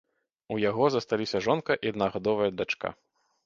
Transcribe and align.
У 0.55 0.57
яго 0.69 0.87
засталіся 0.95 1.43
жонка 1.49 1.79
і 1.83 1.93
аднагадовая 1.95 2.51
дачка. 2.59 2.87